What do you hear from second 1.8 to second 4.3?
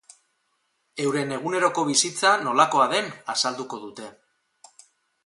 bizitza nolakoa den azalduko dute.